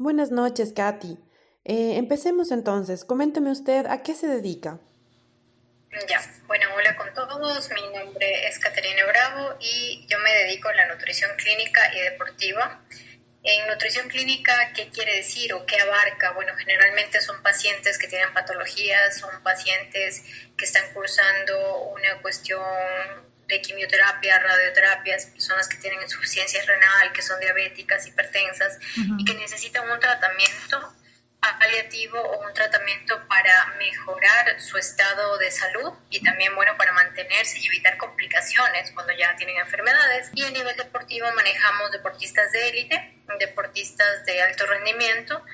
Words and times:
Buenas 0.00 0.30
noches, 0.30 0.72
Katy. 0.72 1.18
Eh, 1.64 1.96
empecemos 1.96 2.52
entonces. 2.52 3.04
Coménteme 3.04 3.50
usted 3.50 3.84
a 3.86 4.04
qué 4.04 4.14
se 4.14 4.28
dedica. 4.28 4.78
Ya, 6.08 6.20
bueno, 6.46 6.66
hola 6.76 6.96
con 6.96 7.12
todos. 7.14 7.68
Mi 7.70 7.82
nombre 7.98 8.46
es 8.46 8.60
Caterina 8.60 9.04
Bravo 9.06 9.56
y 9.58 10.06
yo 10.08 10.20
me 10.20 10.32
dedico 10.44 10.68
a 10.68 10.74
la 10.74 10.86
nutrición 10.86 11.32
clínica 11.36 11.92
y 11.96 11.98
deportiva. 11.98 12.80
En 13.42 13.66
nutrición 13.66 14.08
clínica, 14.08 14.72
¿qué 14.72 14.88
quiere 14.90 15.16
decir 15.16 15.52
o 15.52 15.66
qué 15.66 15.80
abarca? 15.80 16.30
Bueno, 16.30 16.52
generalmente 16.56 17.20
son 17.20 17.42
pacientes 17.42 17.98
que 17.98 18.06
tienen 18.06 18.32
patologías, 18.32 19.18
son 19.18 19.42
pacientes 19.42 20.22
que 20.56 20.64
están 20.64 20.94
cursando 20.94 21.88
una 21.88 22.22
cuestión 22.22 22.62
de 23.48 23.62
quimioterapia, 23.62 24.38
radioterapias, 24.38 25.26
personas 25.26 25.68
que 25.68 25.78
tienen 25.78 26.02
insuficiencia 26.02 26.62
renal, 26.64 27.12
que 27.12 27.22
son 27.22 27.40
diabéticas, 27.40 28.06
hipertensas 28.06 28.78
y 28.94 29.24
que 29.24 29.34
necesitan 29.34 29.90
un 29.90 29.98
tratamiento 29.98 30.94
paliativo 31.58 32.20
o 32.20 32.46
un 32.46 32.52
tratamiento 32.52 33.26
para 33.28 33.74
mejorar 33.78 34.60
su 34.60 34.76
estado 34.76 35.38
de 35.38 35.50
salud 35.50 35.92
y 36.10 36.22
también 36.22 36.54
bueno 36.54 36.76
para 36.76 36.92
mantenerse 36.92 37.58
y 37.58 37.66
evitar 37.66 37.96
complicaciones 37.96 38.90
cuando 38.92 39.12
ya 39.14 39.34
tienen 39.36 39.56
enfermedades. 39.56 40.30
Y 40.34 40.44
a 40.44 40.50
nivel 40.50 40.76
deportivo 40.76 41.26
manejamos 41.34 41.90
deportistas 41.92 42.52
de 42.52 42.68
élite 42.68 43.14
deportistas 43.38 44.24
de 44.24 44.40
alto 44.42 44.66
rendimiento 44.66 45.44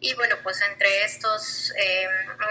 y 0.00 0.14
bueno 0.14 0.36
pues 0.42 0.60
entre 0.62 1.04
estos 1.04 1.72
eh, 1.76 2.06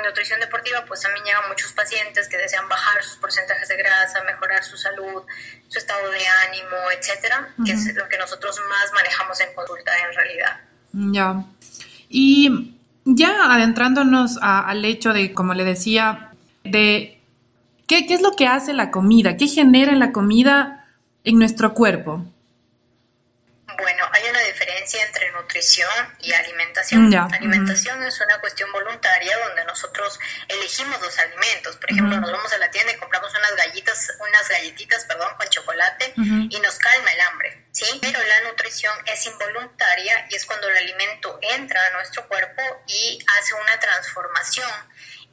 nutrición 0.05 0.39
deportiva 0.39 0.83
pues 0.85 1.01
también 1.01 1.25
llegan 1.25 1.47
muchos 1.47 1.71
pacientes 1.73 2.27
que 2.27 2.37
desean 2.37 2.67
bajar 2.67 3.03
sus 3.03 3.17
porcentajes 3.17 3.69
de 3.69 3.77
grasa 3.77 4.23
mejorar 4.23 4.63
su 4.63 4.77
salud 4.77 5.23
su 5.69 5.77
estado 5.77 6.09
de 6.11 6.27
ánimo 6.47 6.77
etcétera 6.97 7.53
que 7.65 7.71
es 7.71 7.95
lo 7.95 8.07
que 8.09 8.17
nosotros 8.17 8.59
más 8.69 8.91
manejamos 8.93 9.39
en 9.41 9.53
consulta 9.53 9.91
en 10.07 10.13
realidad. 10.15 10.59
Ya. 10.93 11.43
Y 12.09 12.75
ya 13.05 13.53
adentrándonos 13.53 14.37
al 14.41 14.83
hecho 14.85 15.13
de, 15.13 15.33
como 15.33 15.53
le 15.53 15.63
decía, 15.63 16.31
de 16.63 17.19
qué, 17.87 18.05
qué 18.05 18.13
es 18.13 18.21
lo 18.21 18.35
que 18.35 18.47
hace 18.47 18.73
la 18.73 18.91
comida, 18.91 19.37
qué 19.37 19.47
genera 19.47 19.93
la 19.93 20.11
comida 20.11 20.85
en 21.23 21.39
nuestro 21.39 21.73
cuerpo. 21.73 22.25
Bueno, 23.67 24.03
hay 24.11 24.29
una 24.29 24.41
diferencia 24.41 25.05
entre 25.05 25.16
nutrición 25.57 26.17
y 26.19 26.33
alimentación. 26.33 27.13
Alimentación 27.33 28.03
es 28.03 28.21
una 28.21 28.39
cuestión 28.39 28.71
voluntaria 28.71 29.35
donde 29.47 29.65
nosotros 29.65 30.19
elegimos 30.47 31.01
los 31.01 31.17
alimentos. 31.17 31.77
Por 31.77 31.91
ejemplo, 31.91 32.19
nos 32.19 32.31
vamos 32.31 32.53
a 32.53 32.57
la 32.59 32.69
tienda 32.69 32.93
y 32.93 32.97
compramos 32.97 33.31
unas 33.33 33.55
galletas, 33.55 34.13
unas 34.19 34.47
galletitas, 34.47 35.05
perdón, 35.05 35.29
con 35.37 35.47
chocolate 35.47 36.13
y 36.15 36.59
nos 36.59 36.77
calma 36.77 37.11
el 37.11 37.21
hambre. 37.21 37.65
¿sí? 37.71 37.85
Pero 38.01 38.19
la 38.23 38.49
nutrición 38.49 38.93
es 39.05 39.25
involuntaria 39.25 40.27
y 40.29 40.35
es 40.35 40.45
cuando 40.45 40.69
el 40.69 40.77
alimento 40.77 41.39
entra 41.41 41.85
a 41.87 41.89
nuestro 41.91 42.27
cuerpo 42.27 42.61
y 42.87 43.19
hace 43.39 43.53
una 43.55 43.79
transformación. 43.79 44.69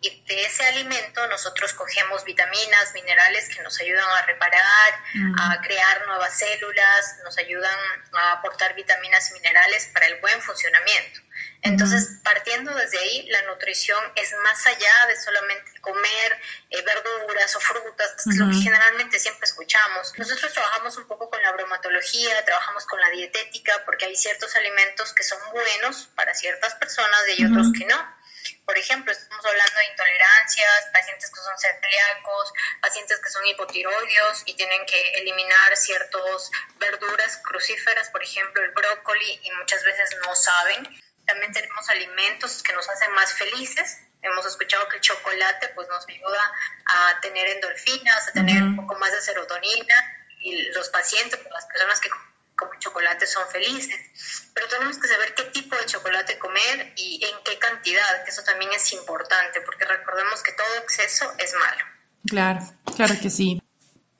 Y 0.04 0.22
de 0.26 0.44
ese 0.44 0.62
alimento 0.66 1.26
nosotros 1.28 1.72
cogemos 1.72 2.24
vitaminas, 2.24 2.92
minerales 2.92 3.48
que 3.48 3.62
nos 3.62 3.80
ayudan 3.80 4.04
a 4.04 4.26
reparar, 4.26 5.02
a 5.38 5.60
crear 5.62 6.06
nuevas 6.06 6.38
células, 6.38 7.20
nos 7.24 7.38
ayudan 7.38 7.78
a 8.12 8.32
aportar 8.32 8.74
vitaminas 8.74 9.30
y 9.30 9.32
minerales 9.32 9.88
para 9.94 10.06
el 10.08 10.20
buen 10.20 10.42
funcionamiento. 10.42 11.20
Entonces, 11.62 12.20
partiendo 12.22 12.74
desde 12.74 12.98
ahí, 12.98 13.26
la 13.30 13.40
nutrición 13.46 13.98
es 14.16 14.30
más 14.42 14.66
allá 14.66 15.06
de 15.08 15.16
solamente 15.16 15.80
comer 15.80 16.38
eh, 16.68 16.82
verduras 16.82 17.56
o 17.56 17.60
frutas, 17.60 18.26
lo 18.26 18.50
que 18.50 18.56
generalmente 18.56 19.18
siempre 19.18 19.46
escuchamos. 19.46 20.12
Nosotros 20.18 20.52
trabajamos 20.52 20.98
un 20.98 21.06
poco 21.06 21.30
con 21.30 21.40
la 21.40 21.52
bromatología, 21.52 22.44
trabajamos 22.44 22.84
con 22.84 23.00
la 23.00 23.08
dietética, 23.08 23.72
porque 23.86 24.04
hay 24.04 24.16
ciertos 24.16 24.54
alimentos 24.54 25.14
que 25.14 25.22
son 25.22 25.38
buenos 25.50 26.10
para 26.14 26.34
ciertas 26.34 26.74
personas 26.74 27.22
y 27.28 27.30
hay 27.42 27.50
otros 27.50 27.72
que 27.72 27.86
no. 27.86 28.23
Por 28.64 28.78
ejemplo, 28.78 29.12
estamos 29.12 29.44
hablando 29.44 29.76
de 29.78 29.86
intolerancias, 29.86 30.86
pacientes 30.92 31.30
que 31.30 31.40
son 31.40 31.58
celíacos, 31.58 32.52
pacientes 32.80 33.20
que 33.20 33.30
son 33.30 33.46
hipotiroideos 33.46 34.42
y 34.46 34.54
tienen 34.54 34.84
que 34.86 35.18
eliminar 35.18 35.76
ciertas 35.76 36.50
verduras 36.76 37.38
crucíferas, 37.38 38.10
por 38.10 38.22
ejemplo 38.22 38.62
el 38.62 38.70
brócoli, 38.70 39.40
y 39.42 39.50
muchas 39.52 39.82
veces 39.84 40.10
no 40.24 40.34
saben. 40.34 40.88
También 41.26 41.52
tenemos 41.52 41.88
alimentos 41.88 42.62
que 42.62 42.72
nos 42.72 42.88
hacen 42.88 43.12
más 43.12 43.32
felices. 43.32 43.98
Hemos 44.22 44.46
escuchado 44.46 44.88
que 44.88 44.96
el 44.96 45.02
chocolate 45.02 45.68
pues, 45.68 45.88
nos 45.88 46.06
ayuda 46.08 46.52
a 46.86 47.20
tener 47.20 47.46
endorfinas, 47.48 48.28
a 48.28 48.32
tener 48.32 48.62
un 48.62 48.76
poco 48.76 48.94
más 48.98 49.12
de 49.12 49.20
serotonina 49.20 49.94
y 50.40 50.70
los 50.72 50.88
pacientes, 50.90 51.40
las 51.50 51.66
personas 51.66 52.00
que 52.00 52.10
comen 52.56 52.78
chocolate 52.78 53.26
son 53.26 53.42
felices. 53.50 54.50
Pero 54.54 54.68
tenemos 54.68 54.98
que 54.98 55.08
saber 55.08 55.34
qué 55.34 55.44
tipo 55.44 55.76
de 55.76 55.86
chocolate 55.86 56.38
comer 56.38 56.92
y 56.96 57.24
en 57.24 57.36
qué 57.44 57.58
cantidad, 57.58 58.24
que 58.24 58.30
eso 58.30 58.42
también 58.44 58.72
es 58.72 58.92
importante, 58.92 59.60
porque 59.62 59.84
recordemos 59.84 60.42
que 60.42 60.52
todo 60.52 60.82
exceso 60.82 61.26
es 61.38 61.54
malo. 61.54 61.84
Claro, 62.26 62.60
claro 62.96 63.14
que 63.20 63.30
sí. 63.30 63.60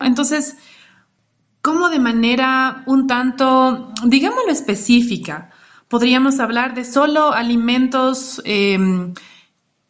Entonces, 0.01 0.57
¿cómo 1.63 1.89
de 1.89 1.99
manera 1.99 2.83
un 2.87 3.07
tanto, 3.07 3.93
digámoslo 4.05 4.51
específica, 4.51 5.51
podríamos 5.89 6.41
hablar 6.41 6.75
de 6.75 6.85
solo 6.85 7.33
alimentos 7.33 8.43
em, 8.45 9.15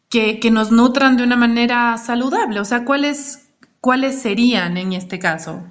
que, 0.09 0.39
que, 0.39 0.51
nos 0.51 0.71
nutran 0.71 1.17
de 1.17 1.23
una 1.23 1.35
manera 1.35 1.97
saludable. 1.97 2.59
O 2.59 2.65
sea, 2.65 2.85
¿cuáles, 2.85 3.49
cuáles 3.81 4.21
serían 4.21 4.77
en 4.77 4.93
este 4.93 5.19
caso? 5.19 5.63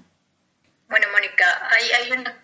Bueno, 0.88 1.06
Mónica, 1.12 1.44
hay, 1.70 1.90
hay 1.92 2.18
una 2.18 2.43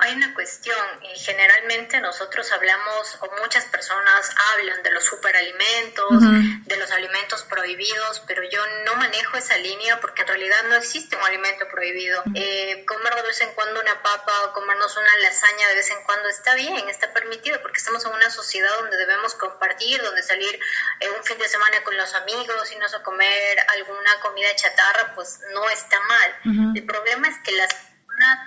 hay 0.00 0.14
una 0.14 0.34
cuestión, 0.34 0.78
generalmente 1.14 2.00
nosotros 2.00 2.50
hablamos, 2.52 3.18
o 3.20 3.30
muchas 3.40 3.64
personas 3.66 4.30
hablan 4.52 4.82
de 4.82 4.90
los 4.90 5.04
superalimentos, 5.04 6.22
de 6.64 6.76
los 6.76 6.90
alimentos 6.90 7.42
prohibidos, 7.42 8.20
pero 8.26 8.42
yo 8.48 8.60
no 8.84 8.96
manejo 8.96 9.36
esa 9.36 9.56
línea 9.58 10.00
porque 10.00 10.22
en 10.22 10.28
realidad 10.28 10.62
no 10.68 10.76
existe 10.76 11.16
un 11.16 11.22
alimento 11.22 11.68
prohibido. 11.68 12.22
Eh, 12.34 12.84
comer 12.86 13.14
de 13.14 13.22
vez 13.22 13.40
en 13.40 13.52
cuando 13.54 13.80
una 13.80 14.02
papa 14.02 14.32
o 14.44 14.52
comernos 14.52 14.96
una 14.96 15.16
lasaña 15.18 15.68
de 15.68 15.74
vez 15.74 15.90
en 15.90 16.02
cuando 16.04 16.28
está 16.28 16.54
bien, 16.54 16.88
está 16.88 17.12
permitido, 17.12 17.60
porque 17.62 17.78
estamos 17.78 18.04
en 18.04 18.12
una 18.12 18.30
sociedad 18.30 18.70
donde 18.80 18.96
debemos 18.96 19.34
compartir, 19.34 20.02
donde 20.02 20.22
salir 20.22 20.58
eh, 21.00 21.10
un 21.16 21.24
fin 21.24 21.38
de 21.38 21.48
semana 21.48 21.82
con 21.82 21.96
los 21.96 22.14
amigos, 22.14 22.70
y 22.70 22.74
irnos 22.74 22.94
a 22.94 23.02
comer 23.02 23.58
alguna 23.68 24.20
comida 24.20 24.54
chatarra, 24.54 25.14
pues 25.14 25.40
no 25.52 25.68
está 25.70 26.00
mal. 26.00 26.74
El 26.74 26.84
problema 26.84 27.28
es 27.28 27.38
que 27.44 27.52
las 27.52 27.91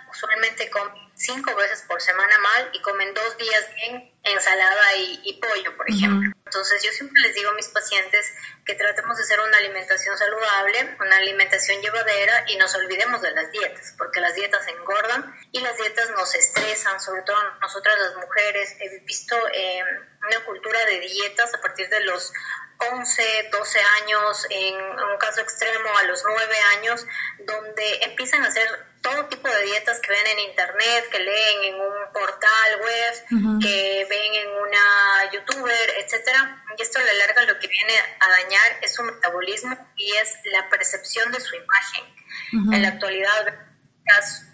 usualmente 0.09 0.69
comen 0.69 1.05
cinco 1.15 1.55
veces 1.55 1.83
por 1.87 2.01
semana 2.01 2.37
mal 2.39 2.69
y 2.73 2.81
comen 2.81 3.13
dos 3.13 3.37
días 3.37 3.65
bien 3.75 4.11
ensalada 4.23 4.95
y, 4.95 5.39
pollo, 5.41 5.75
por 5.77 5.89
ejemplo. 5.89 6.31
Entonces 6.45 6.83
yo 6.83 6.91
siempre 6.91 7.21
les 7.21 7.35
digo 7.35 7.49
a 7.49 7.53
mis 7.53 7.67
pacientes 7.69 8.31
que 8.65 8.75
tratemos 8.75 9.17
de 9.17 9.23
hacer 9.23 9.39
una 9.39 9.57
alimentación 9.57 10.17
saludable, 10.17 10.97
una 10.99 11.17
alimentación 11.17 11.81
llevadera 11.81 12.45
y 12.47 12.57
nos 12.57 12.75
olvidemos 12.75 13.21
de 13.21 13.31
las 13.31 13.51
dietas, 13.51 13.93
porque 13.97 14.21
las 14.21 14.35
dietas 14.35 14.67
engordan 14.67 15.35
y 15.51 15.59
las 15.61 15.77
dietas 15.77 16.09
nos 16.11 16.33
estresan, 16.35 16.99
sobre 16.99 17.23
todo 17.23 17.37
nosotras 17.61 17.99
las 17.99 18.15
mujeres. 18.15 18.75
He 18.79 18.99
visto 19.05 19.35
eh, 19.53 19.83
una 20.27 20.45
cultura 20.45 20.85
de 20.85 20.99
dietas 20.99 21.53
a 21.53 21.61
partir 21.61 21.89
de 21.89 22.01
los 22.01 22.31
11, 22.77 23.49
12 23.51 23.79
años, 24.01 24.47
en 24.49 24.75
un 24.75 25.17
caso 25.17 25.41
extremo 25.41 25.97
a 25.97 26.03
los 26.03 26.23
9 26.25 26.55
años, 26.77 27.05
donde 27.39 28.03
empiezan 28.03 28.43
a 28.43 28.47
hacer 28.47 28.67
todo 29.05 29.25
tipo 29.27 29.47
de 29.47 29.65
dietas 29.65 29.99
que 29.99 30.11
ven 30.11 30.27
en 30.33 30.39
internet, 30.49 31.09
que 31.11 31.19
leen 31.19 31.63
en 31.63 31.75
un 31.75 31.93
portal 32.11 32.69
web, 32.81 33.61
que 33.61 34.07
ven 34.09 34.33
en 34.33 34.49
una 34.49 35.31
youtuber, 35.31 35.89
etcétera. 35.99 36.63
Y 36.75 36.81
esto 36.81 36.97
a 36.97 37.03
la 37.03 37.13
larga 37.13 37.43
lo 37.43 37.59
que 37.59 37.67
viene 37.67 37.93
a 38.19 38.29
dañar 38.29 38.79
es 38.81 38.95
su 38.95 39.03
metabolismo 39.03 39.77
y 39.95 40.11
es 40.13 40.33
la 40.45 40.67
percepción 40.69 41.31
de 41.31 41.39
su 41.39 41.55
imagen. 41.55 42.73
En 42.73 42.81
la 42.81 42.87
actualidad, 42.89 43.59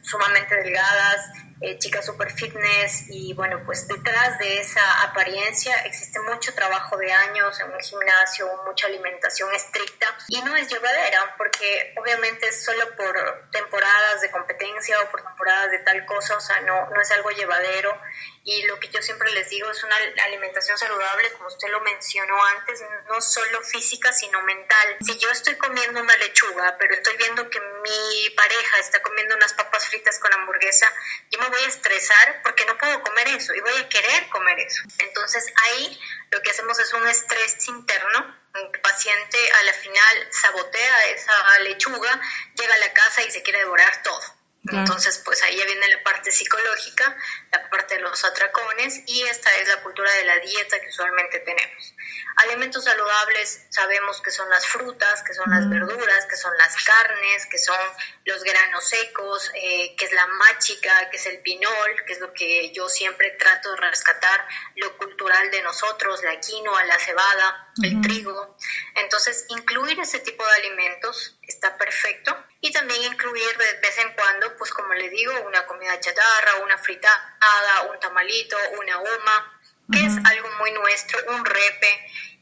sumamente 0.01 0.56
delgadas, 0.56 1.31
eh, 1.63 1.78
chicas 1.78 2.07
super 2.07 2.31
fitness 2.31 3.06
y 3.09 3.34
bueno, 3.35 3.62
pues 3.63 3.88
detrás 3.88 4.39
de 4.39 4.59
esa 4.59 5.03
apariencia 5.03 5.76
existe 5.85 6.20
mucho 6.22 6.55
trabajo 6.55 6.97
de 6.97 7.14
años 7.14 7.59
en 7.59 7.72
un 7.72 7.79
gimnasio, 7.79 8.49
mucha 8.66 8.87
alimentación 8.87 9.53
estricta 9.53 10.08
y 10.28 10.41
no 10.41 10.55
es 10.55 10.67
llevadera 10.70 11.35
porque 11.37 11.93
obviamente 11.97 12.47
es 12.47 12.66
solo 12.66 12.96
por 12.96 13.49
temporadas 13.52 14.22
de 14.22 14.31
competencia 14.31 14.99
o 15.02 15.11
por 15.11 15.22
temporadas 15.22 15.70
de 15.70 15.79
tal 15.79 16.03
cosa, 16.08 16.35
o 16.35 16.41
sea, 16.41 16.61
no, 16.61 16.90
no 16.90 16.99
es 16.99 17.11
algo 17.11 17.29
llevadero 17.29 17.96
y 18.43 18.64
lo 18.64 18.79
que 18.79 18.87
yo 18.90 19.02
siempre 19.03 19.31
les 19.34 19.49
digo 19.49 19.70
es 19.70 19.84
una 19.84 19.96
alimentación 20.26 20.76
saludable, 20.76 21.31
como 21.34 21.47
usted 21.47 21.70
lo 21.70 21.79
mencionó 21.81 22.43
antes, 22.43 22.84
no 23.08 23.22
solo 23.22 23.61
física, 23.61 24.11
sino 24.11 24.41
mental. 24.41 24.97
Si 25.02 25.16
yo 25.20 25.29
estoy 25.29 25.55
comiendo 25.58 26.02
una 26.02 26.17
lechuga, 26.17 26.76
pero 26.79 26.96
estoy 26.96 27.17
viendo 27.17 27.47
que 27.52 27.59
mi 27.59 28.29
pareja 28.35 28.79
está 28.79 28.99
comiendo 29.03 29.35
unas 29.35 29.53
papas 29.53 29.91
fritas 29.91 30.17
con 30.20 30.34
hamburguesa, 30.34 30.91
yo 31.29 31.40
me 31.40 31.49
voy 31.49 31.61
a 31.64 31.67
estresar 31.67 32.41
porque 32.43 32.66
no 32.66 32.78
puedo 32.78 33.02
comer 33.03 33.28
eso 33.28 33.53
y 33.53 33.59
voy 33.59 33.78
a 33.78 33.90
querer 33.90 34.29
comer 34.29 34.59
eso. 34.59 34.82
Entonces 34.97 35.46
ahí 35.64 35.99
lo 36.32 36.41
que 36.41 36.52
hacemos 36.52 36.79
es 36.79 36.93
un 36.93 37.08
estrés 37.08 37.67
interno. 37.67 38.41
El 38.55 38.82
paciente 38.82 39.38
a 39.59 39.64
la 39.64 39.73
final 39.73 40.28
sabotea 40.32 41.05
esa 41.08 41.59
lechuga, 41.59 42.22
llega 42.55 42.73
a 42.73 42.79
la 42.79 42.93
casa 42.93 43.22
y 43.23 43.32
se 43.32 43.43
quiere 43.43 43.59
devorar 43.59 44.02
todo. 44.03 44.41
Entonces, 44.69 45.19
pues 45.25 45.41
ahí 45.41 45.58
ya 45.58 45.66
viene 45.66 45.87
la 45.87 46.03
parte 46.03 46.31
psicológica, 46.31 47.17
la 47.52 47.67
parte 47.72 47.96
de 47.96 48.02
los 48.02 48.23
atracones 48.23 49.02
y 49.08 49.23
esta 49.23 49.49
es 49.58 49.67
la 49.67 49.81
cultura 49.81 50.11
de 50.13 50.25
la 50.25 50.37
dieta 50.37 50.79
que 50.79 50.90
usualmente 50.90 51.40
tenemos. 51.40 51.96
Alimentos 52.35 52.84
saludables 52.84 53.66
sabemos 53.69 54.22
que 54.22 54.29
son 54.29 54.47
las 54.49 54.67
frutas, 54.67 55.23
que 55.23 55.34
son 55.34 55.49
las 55.49 55.67
verduras, 55.67 56.28
que 56.28 56.35
son 56.35 56.55
las 56.58 56.75
carnes, 56.84 57.47
que 57.47 57.58
son 57.58 57.79
los 58.25 58.43
granos 58.43 58.87
secos, 58.87 59.52
eh, 59.55 59.96
que 59.97 60.05
es 60.05 60.11
la 60.11 60.28
máchica, 60.28 61.09
que 61.09 61.17
es 61.17 61.25
el 61.25 61.40
pinol, 61.40 62.05
que 62.05 62.14
es 62.14 62.19
lo 62.19 62.31
que 62.31 62.72
yo 62.72 62.87
siempre 62.87 63.31
trato 63.31 63.72
de 63.72 63.78
rescatar, 63.78 64.47
lo 64.75 64.96
cultural 64.97 65.49
de 65.49 65.64
nosotros, 65.64 66.22
la 66.23 66.40
quinoa, 66.40 66.84
la 66.85 66.99
cebada, 66.99 67.73
el 67.81 67.99
trigo. 68.02 68.57
Entonces, 68.96 69.46
incluir 69.49 69.99
ese 69.99 70.19
tipo 70.19 70.46
de 70.46 70.53
alimentos 70.53 71.40
está 71.41 71.78
perfecto 71.78 72.37
y 72.61 72.72
también 72.72 73.02
incluir 73.03 73.52
de 73.58 73.81
vez 73.81 73.97
en 73.97 74.13
cuando, 74.16 74.55
pues 74.58 74.72
como 74.72 74.93
le 74.93 75.09
digo, 75.09 75.34
una 75.47 75.66
comida 75.66 75.99
chatarra, 75.99 76.63
una 76.63 76.78
fritada, 76.78 77.91
un 77.91 77.99
tamalito, 77.99 78.55
una 78.79 78.99
uma, 78.99 79.59
que 79.91 80.05
es 80.05 80.13
algo 80.16 80.47
muy 80.59 80.72
nuestro, 80.72 81.19
un 81.35 81.43
repe, 81.43 81.87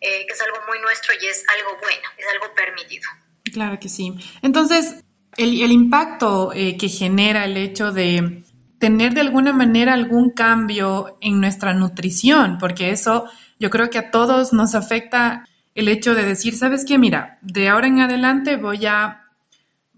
eh, 0.02 0.26
que 0.28 0.34
es 0.34 0.42
algo 0.42 0.58
muy 0.68 0.80
nuestro 0.80 1.14
y 1.20 1.26
es 1.26 1.44
algo 1.58 1.78
bueno, 1.82 2.08
es 2.18 2.26
algo 2.34 2.54
permitido. 2.54 3.10
Claro 3.52 3.80
que 3.80 3.90
sí. 3.90 4.14
Entonces, 4.42 5.04
el, 5.38 5.62
el 5.62 5.72
impacto 5.72 6.52
eh, 6.54 6.78
que 6.78 6.90
genera 6.90 7.46
el 7.46 7.58
hecho 7.58 7.92
de 7.92 8.44
tener 8.78 9.14
de 9.14 9.22
alguna 9.22 9.54
manera 9.54 9.94
algún 9.94 10.32
cambio 10.32 11.18
en 11.22 11.40
nuestra 11.40 11.74
nutrición, 11.74 12.58
porque 12.60 12.92
eso 12.92 13.30
yo 13.60 13.70
creo 13.70 13.90
que 13.90 13.98
a 13.98 14.12
todos 14.12 14.54
nos 14.54 14.76
afecta 14.76 15.46
el 15.76 15.88
hecho 15.88 16.16
de 16.16 16.26
decir, 16.26 16.56
¿sabes 16.56 16.86
qué? 16.86 16.98
Mira, 16.98 17.38
de 17.42 17.70
ahora 17.70 17.88
en 17.88 18.00
adelante 18.02 18.58
voy 18.58 18.86
a, 18.86 19.29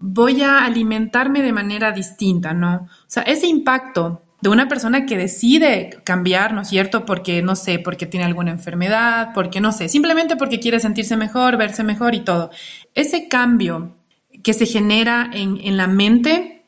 voy 0.02 0.42
a 0.42 0.64
alimentarme 0.64 1.42
de 1.42 1.52
manera 1.52 1.92
distinta, 1.92 2.52
¿no? 2.52 2.88
O 2.88 3.04
sea, 3.06 3.22
ese 3.22 3.46
impacto 3.46 4.22
de 4.42 4.48
una 4.48 4.66
persona 4.66 5.06
que 5.06 5.16
decide 5.16 6.00
cambiar, 6.04 6.52
¿no 6.52 6.62
es 6.62 6.68
cierto? 6.68 7.04
Porque, 7.06 7.40
no 7.42 7.54
sé, 7.54 7.78
porque 7.78 8.06
tiene 8.06 8.26
alguna 8.26 8.50
enfermedad, 8.50 9.30
porque, 9.32 9.60
no 9.60 9.70
sé, 9.70 9.88
simplemente 9.88 10.36
porque 10.36 10.58
quiere 10.58 10.80
sentirse 10.80 11.16
mejor, 11.16 11.56
verse 11.56 11.84
mejor 11.84 12.16
y 12.16 12.24
todo. 12.24 12.50
Ese 12.94 13.28
cambio 13.28 13.96
que 14.42 14.52
se 14.52 14.66
genera 14.66 15.30
en, 15.32 15.58
en 15.62 15.76
la 15.76 15.86
mente, 15.86 16.64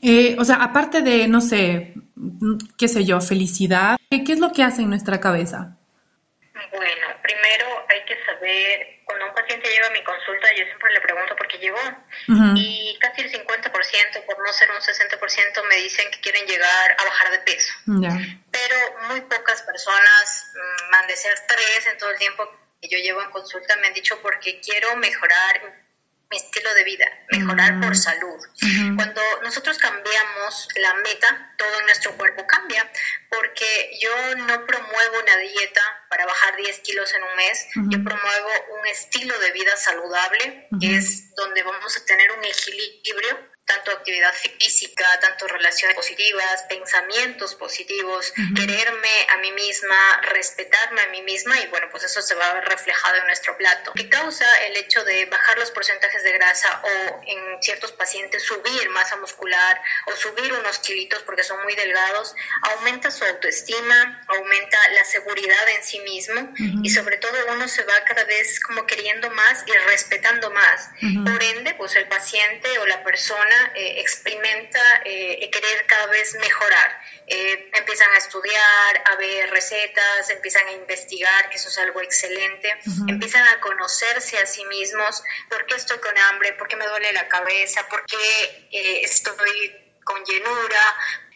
eh, 0.00 0.36
o 0.38 0.44
sea, 0.46 0.56
aparte 0.56 1.02
de, 1.02 1.28
no 1.28 1.42
sé, 1.42 1.92
qué 2.78 2.88
sé 2.88 3.04
yo, 3.04 3.20
felicidad, 3.20 3.98
¿qué 4.08 4.32
es 4.32 4.40
lo 4.40 4.52
que 4.52 4.62
hace 4.62 4.80
en 4.80 4.88
nuestra 4.88 5.20
cabeza? 5.20 5.76
Bueno, 6.70 7.06
primero 7.22 7.86
hay 7.88 8.04
que 8.04 8.16
saber, 8.24 9.00
cuando 9.04 9.26
un 9.26 9.34
paciente 9.34 9.68
llega 9.68 9.88
a 9.88 9.90
mi 9.90 10.02
consulta, 10.04 10.48
yo 10.54 10.64
siempre 10.64 10.92
le 10.92 11.00
pregunto 11.00 11.36
por 11.36 11.48
qué 11.48 11.58
llegó. 11.58 11.80
Y 12.56 12.98
casi 13.00 13.22
el 13.22 13.32
50%, 13.32 14.26
por 14.26 14.38
no 14.38 14.52
ser 14.52 14.70
un 14.70 14.80
60%, 14.80 15.68
me 15.68 15.76
dicen 15.76 16.10
que 16.10 16.20
quieren 16.20 16.46
llegar 16.46 16.96
a 16.98 17.04
bajar 17.04 17.30
de 17.32 17.38
peso. 17.40 17.72
Pero 18.50 18.76
muy 19.08 19.20
pocas 19.22 19.62
personas 19.62 20.52
mm, 20.54 20.90
me 20.90 20.96
han 20.98 21.06
de 21.06 21.16
ser 21.16 21.34
tres 21.46 21.86
en 21.86 21.98
todo 21.98 22.10
el 22.10 22.18
tiempo 22.18 22.48
que 22.80 22.88
yo 22.88 22.98
llevo 22.98 23.22
en 23.22 23.30
consulta, 23.30 23.76
me 23.76 23.88
han 23.88 23.94
dicho 23.94 24.20
porque 24.22 24.60
quiero 24.60 24.96
mejorar 24.96 25.82
mi 26.32 26.38
estilo 26.38 26.74
de 26.74 26.84
vida, 26.84 27.06
mejorar 27.30 27.78
por 27.80 27.94
salud. 27.94 28.40
Cuando 28.96 29.20
nosotros 29.42 29.78
cambiamos 29.78 30.68
la 30.76 30.94
meta, 30.94 31.54
todo 31.58 31.78
en 31.80 31.84
nuestro 31.84 32.16
cuerpo 32.16 32.46
cambia, 32.46 32.90
porque 33.28 33.90
yo 34.00 34.36
no 34.36 34.66
promuevo 34.66 35.20
una 35.22 35.36
dieta 35.36 35.82
para 36.12 36.26
bajar 36.26 36.56
10 36.56 36.80
kilos 36.80 37.10
en 37.14 37.22
un 37.22 37.36
mes, 37.36 37.66
yo 37.88 38.04
promuevo 38.04 38.48
un 38.78 38.86
estilo 38.86 39.38
de 39.38 39.50
vida 39.52 39.74
saludable, 39.76 40.68
que 40.78 40.96
es 40.98 41.31
donde 41.36 41.62
vamos 41.62 41.96
a 41.96 42.04
tener 42.04 42.32
un 42.32 42.44
equilibrio 42.44 43.52
tanto 43.64 43.92
actividad 43.92 44.32
física, 44.34 45.04
tanto 45.20 45.46
relaciones 45.46 45.96
positivas, 45.96 46.64
pensamientos 46.68 47.54
positivos, 47.54 48.32
quererme 48.54 49.26
a 49.28 49.36
mí 49.38 49.52
misma, 49.52 50.20
respetarme 50.22 51.00
a 51.02 51.08
mí 51.08 51.22
misma 51.22 51.58
y 51.60 51.68
bueno, 51.68 51.86
pues 51.90 52.04
eso 52.04 52.20
se 52.22 52.34
va 52.34 52.50
a 52.50 52.54
ver 52.54 52.64
reflejado 52.64 53.16
en 53.16 53.26
nuestro 53.26 53.56
plato. 53.56 53.92
¿Qué 53.94 54.08
causa 54.08 54.44
el 54.66 54.76
hecho 54.76 55.04
de 55.04 55.26
bajar 55.26 55.58
los 55.58 55.70
porcentajes 55.70 56.22
de 56.24 56.32
grasa 56.32 56.82
o 56.82 57.22
en 57.26 57.62
ciertos 57.62 57.92
pacientes 57.92 58.42
subir 58.42 58.90
masa 58.90 59.16
muscular 59.16 59.80
o 60.06 60.16
subir 60.16 60.52
unos 60.52 60.78
kilitos 60.80 61.22
porque 61.22 61.44
son 61.44 61.62
muy 61.62 61.74
delgados? 61.74 62.34
Aumenta 62.62 63.10
su 63.10 63.24
autoestima, 63.24 64.24
aumenta 64.28 64.78
la 64.90 65.04
seguridad 65.04 65.68
en 65.76 65.84
sí 65.84 66.00
mismo 66.00 66.52
y 66.82 66.90
sobre 66.90 67.18
todo 67.18 67.32
uno 67.52 67.68
se 67.68 67.84
va 67.84 67.94
cada 68.06 68.24
vez 68.24 68.58
como 68.60 68.86
queriendo 68.86 69.30
más 69.30 69.64
y 69.66 69.72
respetando 69.88 70.50
más. 70.50 70.90
Por 71.24 71.42
ende, 71.42 71.74
pues 71.74 71.94
el 71.96 72.08
paciente 72.08 72.78
o 72.78 72.86
la 72.86 73.02
persona 73.02 73.72
eh, 73.74 74.00
experimenta 74.00 74.80
eh, 75.04 75.48
querer 75.50 75.86
cada 75.86 76.06
vez 76.06 76.36
mejorar. 76.40 77.00
Eh, 77.26 77.70
empiezan 77.74 78.10
a 78.12 78.18
estudiar, 78.18 79.02
a 79.12 79.16
ver 79.16 79.50
recetas, 79.50 80.30
empiezan 80.30 80.66
a 80.68 80.72
investigar, 80.72 81.48
que 81.50 81.56
eso 81.56 81.68
es 81.68 81.78
algo 81.78 82.00
excelente, 82.00 82.68
empiezan 83.06 83.46
a 83.46 83.60
conocerse 83.60 84.38
a 84.38 84.46
sí 84.46 84.64
mismos, 84.66 85.22
por 85.48 85.64
qué 85.66 85.74
estoy 85.76 85.98
con 85.98 86.16
hambre, 86.18 86.52
por 86.54 86.68
qué 86.68 86.76
me 86.76 86.86
duele 86.86 87.12
la 87.12 87.28
cabeza, 87.28 87.86
por 87.88 88.04
qué 88.06 89.02
estoy 89.02 89.72
con 90.04 90.22
llenura, 90.24 90.82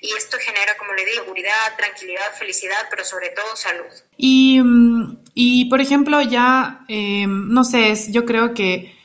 y 0.01 0.13
esto 0.13 0.37
genera, 0.39 0.77
como 0.77 0.93
le 0.93 1.05
digo, 1.05 1.25
seguridad, 1.25 1.77
tranquilidad, 1.79 2.35
felicidad, 2.39 2.89
pero 2.91 3.05
sobre 3.05 3.31
todo 3.31 3.57
salud. 3.57 3.87
Y, 4.17 4.61
mm, 4.61 5.25
y 5.35 5.71
por 5.71 5.81
ejemplo, 5.81 6.21
ya, 6.21 6.85
no 6.89 7.65
sé, 7.65 7.95
yo 8.11 8.25
creo 8.25 8.55
que 8.55 8.96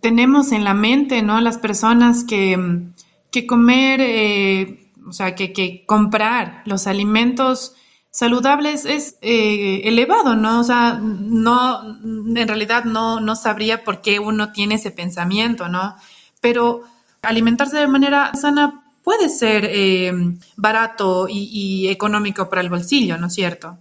tenemos 0.00 0.52
en 0.52 0.64
la 0.64 0.74
mente, 0.74 1.22
¿no? 1.22 1.40
Las 1.40 1.58
personas 1.58 2.24
que, 2.24 2.82
que 3.30 3.46
comer, 3.46 4.00
eh, 4.00 4.90
o 5.06 5.12
sea, 5.12 5.34
que, 5.34 5.52
que, 5.52 5.84
comprar 5.86 6.62
los 6.66 6.86
alimentos 6.86 7.74
saludables 8.10 8.84
es 8.84 9.16
eh, 9.20 9.82
elevado, 9.84 10.34
¿no? 10.34 10.60
O 10.60 10.64
sea, 10.64 10.94
no, 11.00 11.98
en 12.02 12.48
realidad 12.48 12.84
no, 12.84 13.20
no 13.20 13.36
sabría 13.36 13.84
por 13.84 14.00
qué 14.00 14.18
uno 14.18 14.52
tiene 14.52 14.76
ese 14.76 14.90
pensamiento, 14.90 15.68
¿no? 15.68 15.96
Pero 16.40 16.82
alimentarse 17.22 17.76
de 17.76 17.88
manera 17.88 18.32
sana 18.34 18.84
puede 19.02 19.28
ser 19.28 19.64
eh, 19.64 20.12
barato 20.56 21.26
y, 21.28 21.88
económico 21.88 22.48
para 22.48 22.60
el 22.60 22.68
bolsillo, 22.68 23.16
¿no 23.18 23.28
es 23.28 23.34
cierto? 23.34 23.78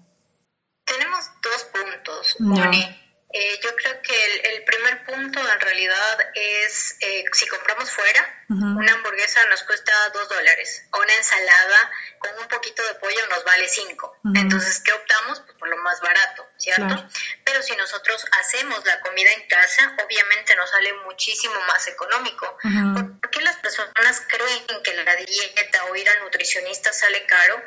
Tenemos 0.85 1.25
dos 1.43 1.65
puntos, 1.73 2.97
eh, 3.39 3.59
yo 3.63 3.75
creo 3.75 4.01
que 4.01 4.55
el, 4.55 4.63
primer 4.63 5.05
punto 5.05 5.39
en 5.39 5.59
realidad 5.59 6.31
es 6.33 6.97
eh, 7.01 7.23
si 7.31 7.47
compramos 7.47 7.89
fuera, 7.91 8.43
una 8.49 8.93
hamburguesa 8.93 9.45
nos 9.47 9.63
cuesta 9.63 9.91
dos 10.09 10.27
dólares, 10.27 10.87
o 10.91 10.99
una 10.99 11.13
ensalada 11.13 11.91
con 12.17 12.31
un 12.39 12.47
poquito 12.47 12.81
de 12.87 12.95
pollo 12.95 13.27
nos 13.29 13.43
vale 13.43 13.67
cinco. 13.67 14.17
Entonces, 14.33 14.79
¿qué 14.79 14.91
optamos? 14.91 15.41
Pues 15.41 15.57
por 15.57 15.67
lo 15.67 15.77
más 15.77 16.01
barato, 16.01 16.47
¿cierto? 16.57 17.07
Pero 17.45 17.61
si 17.61 17.75
nosotros 17.75 18.25
hacemos 18.39 18.83
la 18.85 18.99
comida 19.01 19.31
en 19.33 19.47
casa, 19.47 19.95
obviamente 20.03 20.55
nos 20.55 20.69
sale 20.71 20.93
muchísimo 21.05 21.59
más 21.67 21.87
económico. 21.87 22.57
¿Por 23.21 23.29
qué 23.29 23.41
las 23.41 23.57
personas 23.57 24.23
creen 24.27 24.83
que 24.83 24.95
la 24.95 25.15
dieta 25.15 25.85
o 25.85 25.95
ir 25.95 26.09
al 26.09 26.23
nutricionista 26.23 26.91
sale 26.91 27.25
caro? 27.25 27.61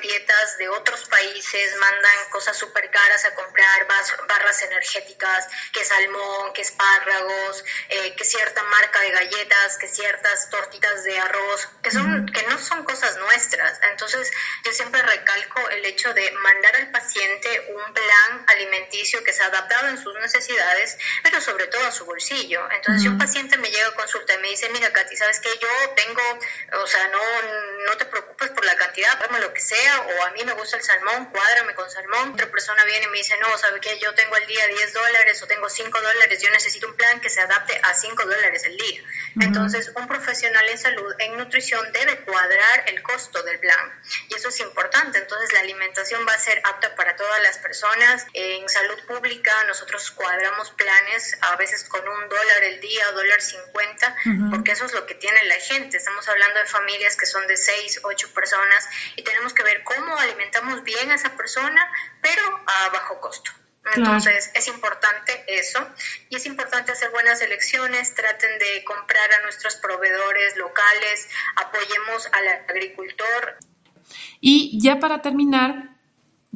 Dietas 0.00 0.58
de 0.58 0.68
otros 0.68 1.04
países, 1.08 1.76
mandan 1.76 2.30
cosas 2.30 2.56
súper 2.56 2.90
caras 2.90 3.24
a 3.24 3.34
comprar, 3.34 3.86
barras 4.28 4.62
energéticas, 4.62 5.48
que 5.72 5.84
salmón, 5.84 6.52
que 6.52 6.62
espárragos, 6.62 7.64
eh, 7.88 8.14
que 8.16 8.24
cierta 8.24 8.62
marca 8.64 9.00
de 9.00 9.10
galletas, 9.10 9.76
que 9.78 9.88
ciertas 9.88 10.50
tortitas 10.50 11.04
de 11.04 11.18
arroz, 11.18 11.68
que, 11.82 11.90
son, 11.90 12.26
que 12.26 12.42
no 12.44 12.58
son 12.58 12.84
cosas 12.84 13.16
nuestras. 13.16 13.80
Entonces 13.90 14.30
yo 14.64 14.72
siempre 14.72 15.02
recalco 15.02 15.68
el 15.70 15.84
hecho 15.84 16.12
de 16.14 16.30
mandar 16.32 16.76
al 16.76 16.90
paciente 16.90 17.74
un 17.74 17.94
plan 17.94 18.44
alimenticio 18.48 19.22
que 19.24 19.32
sea 19.32 19.46
adaptado 19.46 19.88
en 19.88 20.02
sus 20.02 20.14
necesidades, 20.16 20.98
pero 21.22 21.40
sobre 21.40 21.66
todo 21.68 21.86
a 21.86 21.92
su 21.92 22.04
bolsillo. 22.04 22.68
Entonces 22.70 23.02
si 23.02 23.08
un 23.08 23.18
paciente 23.18 23.56
me 23.58 23.70
llega 23.70 23.88
a 23.88 23.94
consulta 23.94 24.34
y 24.34 24.38
me 24.38 24.48
dice, 24.48 24.68
mira 24.70 24.92
Katy, 24.92 25.16
¿sabes 25.16 25.40
qué? 25.40 25.48
Yo 25.60 25.68
tengo, 25.94 26.22
o 26.82 26.86
sea, 26.86 27.08
no, 27.08 27.20
no 27.86 27.96
te 27.96 28.04
preocupes 28.06 28.50
por 28.50 28.64
la 28.64 28.76
cantidad, 28.76 29.18
dame 29.18 29.40
lo 29.40 29.52
que 29.52 29.60
sea, 29.60 29.89
o 29.98 30.24
a 30.24 30.30
mí 30.32 30.44
me 30.44 30.52
gusta 30.52 30.76
el 30.76 30.82
salmón, 30.82 31.26
cuádrame 31.26 31.74
con 31.74 31.90
salmón. 31.90 32.32
Otra 32.32 32.50
persona 32.50 32.84
viene 32.84 33.06
y 33.06 33.08
me 33.08 33.18
dice, 33.18 33.36
no, 33.38 33.56
¿sabe 33.58 33.80
qué? 33.80 33.98
Yo 33.98 34.14
tengo 34.14 34.34
al 34.34 34.46
día 34.46 34.66
10 34.66 34.92
dólares 34.92 35.42
o 35.42 35.46
tengo 35.46 35.68
5 35.68 36.00
dólares, 36.00 36.42
yo 36.42 36.50
necesito 36.50 36.88
un 36.88 36.96
plan 36.96 37.20
que 37.20 37.30
se 37.30 37.40
adapte 37.40 37.80
a 37.82 37.94
5 37.94 38.24
dólares 38.24 38.64
el 38.64 38.76
día. 38.76 39.02
Entonces, 39.40 39.92
un 39.96 40.06
profesional 40.08 40.68
en 40.68 40.78
salud, 40.78 41.14
en 41.18 41.36
nutrición, 41.36 41.92
debe 41.92 42.20
cuadrar 42.24 42.84
el 42.88 43.02
costo 43.02 43.42
del 43.42 43.58
plan. 43.58 44.00
Y 44.28 44.34
eso 44.34 44.48
es 44.48 44.60
importante. 44.60 45.18
Entonces, 45.18 45.52
la 45.52 45.60
alimentación 45.60 46.26
va 46.26 46.34
a 46.34 46.38
ser 46.38 46.60
apta 46.64 46.94
para 46.94 47.16
todas 47.16 47.40
las 47.42 47.58
personas. 47.58 48.26
En 48.32 48.68
salud 48.68 48.98
pública, 49.06 49.52
nosotros 49.64 50.10
cuadramos 50.10 50.70
planes 50.72 51.36
a 51.40 51.56
veces 51.56 51.84
con 51.84 52.06
un 52.06 52.28
dólar 52.28 52.64
el 52.64 52.80
día, 52.80 53.10
dólar 53.12 53.40
50, 53.40 54.16
porque 54.50 54.72
eso 54.72 54.86
es 54.86 54.92
lo 54.92 55.06
que 55.06 55.14
tiene 55.14 55.42
la 55.44 55.56
gente. 55.56 55.96
Estamos 55.96 56.28
hablando 56.28 56.58
de 56.58 56.66
familias 56.66 57.16
que 57.16 57.26
son 57.26 57.46
de 57.46 57.56
6, 57.56 58.00
8 58.02 58.34
personas 58.34 58.88
y 59.16 59.22
tenemos 59.22 59.54
que 59.54 59.62
ver 59.62 59.79
cómo 59.84 60.16
alimentamos 60.16 60.82
bien 60.82 61.10
a 61.10 61.14
esa 61.14 61.36
persona, 61.36 61.80
pero 62.20 62.42
a 62.44 62.90
bajo 62.90 63.20
costo. 63.20 63.50
Entonces 63.94 64.50
es 64.54 64.68
importante 64.68 65.44
eso 65.48 65.80
y 66.28 66.36
es 66.36 66.46
importante 66.46 66.92
hacer 66.92 67.10
buenas 67.10 67.40
elecciones, 67.42 68.14
traten 68.14 68.58
de 68.58 68.84
comprar 68.84 69.32
a 69.32 69.42
nuestros 69.42 69.76
proveedores 69.76 70.56
locales, 70.56 71.28
apoyemos 71.56 72.28
al 72.32 72.48
agricultor. 72.68 73.56
Y 74.40 74.78
ya 74.80 74.98
para 74.98 75.22
terminar, 75.22 75.96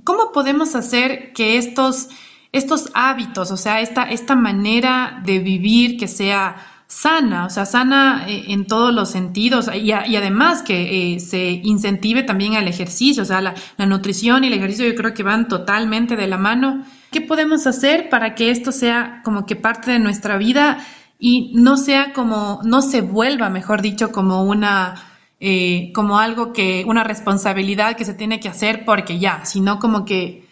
¿cómo 0.04 0.32
podemos 0.32 0.74
hacer 0.74 1.32
que 1.32 1.56
estos, 1.56 2.08
estos 2.52 2.90
hábitos, 2.94 3.50
o 3.50 3.56
sea, 3.56 3.80
esta, 3.80 4.04
esta 4.04 4.36
manera 4.36 5.18
de 5.24 5.38
vivir 5.38 5.98
que 5.98 6.08
sea 6.08 6.73
sana, 6.86 7.46
o 7.46 7.50
sea, 7.50 7.66
sana 7.66 8.24
eh, 8.28 8.44
en 8.48 8.66
todos 8.66 8.94
los 8.94 9.10
sentidos 9.10 9.70
y, 9.74 9.92
además 9.92 10.62
que 10.62 11.14
eh, 11.14 11.20
se 11.20 11.60
incentive 11.64 12.22
también 12.22 12.54
al 12.54 12.68
ejercicio, 12.68 13.22
o 13.22 13.26
sea, 13.26 13.40
la, 13.40 13.54
nutrición 13.86 14.44
y 14.44 14.48
el 14.48 14.54
ejercicio 14.54 14.86
yo 14.86 14.94
creo 14.94 15.14
que 15.14 15.22
van 15.22 15.48
totalmente 15.48 16.16
de 16.16 16.26
la 16.26 16.38
mano. 16.38 16.84
¿Qué 17.10 17.20
podemos 17.20 17.66
hacer 17.66 18.08
para 18.08 18.34
que 18.34 18.50
esto 18.50 18.72
sea 18.72 19.22
como 19.24 19.46
que 19.46 19.56
parte 19.56 19.92
de 19.92 19.98
nuestra 19.98 20.36
vida 20.36 20.78
y 21.18 21.52
no 21.54 21.76
sea 21.76 22.12
como, 22.12 22.60
no 22.64 22.82
se 22.82 23.00
vuelva, 23.00 23.48
mejor 23.48 23.80
dicho, 23.82 24.12
como 24.12 24.44
una, 24.44 24.94
eh, 25.40 25.90
como 25.94 26.18
algo 26.18 26.52
que, 26.52 26.84
una 26.86 27.04
responsabilidad 27.04 27.96
que 27.96 28.04
se 28.04 28.14
tiene 28.14 28.40
que 28.40 28.48
hacer 28.48 28.84
porque 28.84 29.18
ya, 29.18 29.44
sino 29.44 29.78
como 29.78 30.04
que 30.04 30.46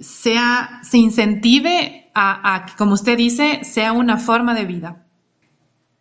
sea, 0.00 0.80
se 0.82 0.98
incentive 0.98 2.10
a, 2.14 2.54
a 2.54 2.66
que, 2.66 2.72
como 2.76 2.94
usted 2.94 3.16
dice, 3.16 3.60
sea 3.64 3.92
una 3.92 4.16
forma 4.16 4.54
de 4.54 4.64
vida. 4.64 5.05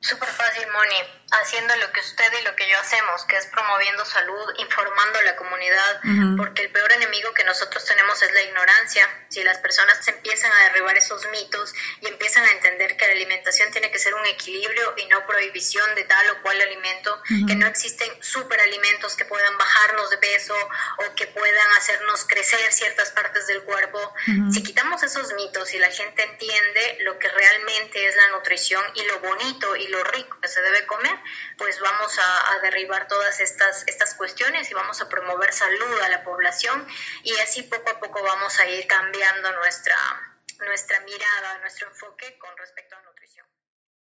Súper 0.05 0.29
fácil, 0.29 0.67
Moni 0.71 1.14
haciendo 1.41 1.75
lo 1.77 1.91
que 1.91 1.99
usted 1.99 2.25
y 2.39 2.43
lo 2.43 2.55
que 2.55 2.69
yo 2.69 2.77
hacemos, 2.79 3.25
que 3.25 3.37
es 3.37 3.45
promoviendo 3.47 4.05
salud, 4.05 4.53
informando 4.57 5.19
a 5.19 5.23
la 5.23 5.35
comunidad, 5.35 6.01
porque 6.37 6.63
el 6.63 6.71
peor 6.71 6.91
enemigo 6.93 7.33
que 7.33 7.43
nosotros 7.43 7.83
tenemos 7.85 8.21
es 8.21 8.33
la 8.33 8.41
ignorancia. 8.43 9.07
Si 9.29 9.43
las 9.43 9.57
personas 9.59 10.03
se 10.03 10.11
empiezan 10.11 10.51
a 10.51 10.63
derribar 10.65 10.97
esos 10.97 11.27
mitos 11.31 11.73
y 12.01 12.07
empiezan 12.07 12.45
a 12.45 12.51
entender 12.51 12.97
que 12.97 13.07
la 13.07 13.13
alimentación 13.13 13.71
tiene 13.71 13.91
que 13.91 13.99
ser 13.99 14.13
un 14.13 14.25
equilibrio 14.25 14.93
y 14.97 15.05
no 15.07 15.25
prohibición 15.25 15.95
de 15.95 16.03
tal 16.05 16.29
o 16.31 16.41
cual 16.41 16.61
alimento, 16.61 17.21
que 17.47 17.55
no 17.55 17.67
existen 17.67 18.09
superalimentos 18.21 19.15
que 19.15 19.25
puedan 19.25 19.57
bajarnos 19.57 20.09
de 20.09 20.17
peso 20.17 20.55
o 20.97 21.15
que 21.15 21.27
puedan 21.27 21.71
hacernos 21.77 22.25
crecer 22.25 22.71
ciertas 22.71 23.11
partes 23.11 23.47
del 23.47 23.63
cuerpo, 23.63 24.13
si 24.51 24.63
quitamos 24.63 25.03
esos 25.03 25.33
mitos 25.33 25.73
y 25.73 25.79
la 25.79 25.89
gente 25.89 26.23
entiende 26.23 26.97
lo 27.01 27.17
que 27.19 27.29
realmente 27.29 28.07
es 28.07 28.15
la 28.15 28.27
nutrición 28.29 28.83
y 28.95 29.03
lo 29.03 29.19
bonito 29.19 29.75
y 29.75 29.87
lo 29.87 30.03
rico 30.03 30.37
que 30.41 30.47
se 30.47 30.61
debe 30.61 30.85
comer, 30.85 31.15
pues 31.57 31.79
vamos 31.79 32.17
a, 32.19 32.59
derribar 32.61 33.07
todas 33.07 33.39
estas, 33.41 33.83
estas 33.87 34.15
cuestiones 34.15 34.69
y 34.71 34.73
vamos 34.73 35.01
a 35.01 35.09
promover 35.09 35.53
salud 35.53 36.01
a 36.01 36.09
la 36.09 36.23
población 36.23 36.87
y 37.23 37.35
así 37.39 37.63
poco 37.63 37.89
a 37.89 37.99
poco 37.99 38.23
vamos 38.23 38.59
a 38.59 38.67
ir 38.67 38.87
cambiando 38.87 39.51
nuestra, 39.53 39.97
nuestra 40.59 40.99
mirada, 41.01 41.59
nuestro 41.59 41.87
enfoque 41.89 42.37
con 42.39 42.55
respecto 42.57 42.95
a 42.95 43.01
la 43.01 43.05
nutrición. 43.05 43.54